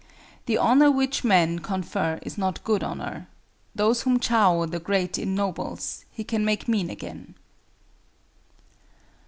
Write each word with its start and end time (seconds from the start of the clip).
The 0.47 0.57
honor 0.57 0.89
which 0.89 1.23
men 1.23 1.59
confer 1.59 2.17
is 2.23 2.35
not 2.35 2.63
good 2.63 2.83
honor. 2.83 3.27
Those 3.75 4.01
whom 4.01 4.19
Châo 4.19 4.67
the 4.71 4.79
Great 4.79 5.19
ennobles, 5.19 6.05
he 6.09 6.23
can 6.23 6.43
make 6.43 6.67
mean 6.67 6.89
again." 6.89 7.35